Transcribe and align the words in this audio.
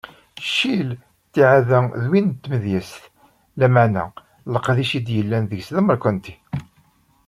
Ccil 0.45 0.89
ttiεad-a 1.31 1.79
d 2.01 2.03
win 2.11 2.27
n 2.31 2.35
tmedyazt, 2.43 3.03
lameεna 3.59 4.05
leqdic 4.53 4.91
i 4.97 4.99
d-yellan 5.05 5.45
deg-s 5.51 5.67
d 5.73 5.75
ameṛkanti. 5.79 6.35